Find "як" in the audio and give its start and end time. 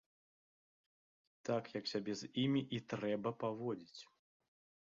1.79-1.85